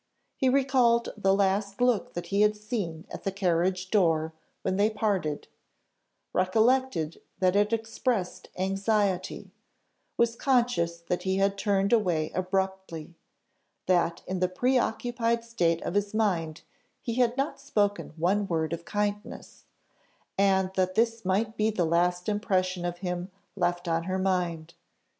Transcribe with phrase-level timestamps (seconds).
[0.35, 4.89] He recalled the last look that he had seen at the carriage door when they
[4.89, 5.47] parted,
[6.33, 9.51] recollected that it expressed anxiety,
[10.17, 13.13] was conscious that he had turned away abruptly
[13.85, 16.63] that in the preoccupied state of his mind
[16.99, 19.65] he had not spoken one word of kindness
[20.35, 24.73] and that this might be the last impression of him left on her mind.